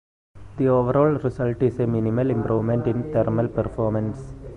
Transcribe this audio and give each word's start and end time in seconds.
The 0.57 0.67
overall 0.67 1.19
result 1.21 1.61
is 1.61 1.79
a 1.79 1.85
minimal 1.85 2.31
improvement 2.31 2.87
in 2.87 3.13
thermal 3.13 3.47
performance. 3.47 4.33